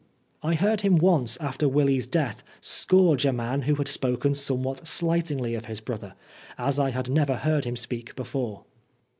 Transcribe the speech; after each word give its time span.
I 0.41 0.55
heard 0.55 0.81
him 0.81 0.95
once 0.95 1.37
after 1.39 1.69
Willy's 1.69 2.07
death 2.07 2.41
scourge 2.59 3.23
a 3.23 3.31
man 3.31 3.61
who 3.61 3.75
had 3.75 3.87
spoken 3.87 4.33
somewhat 4.33 4.87
slightingly 4.87 5.53
of 5.53 5.65
his 5.65 5.79
brother, 5.79 6.15
as 6.57 6.79
I 6.79 6.89
had 6.89 7.07
never 7.07 7.35
heard 7.35 7.65
him 7.65 7.75
speak 7.77 8.15
before. 8.15 8.63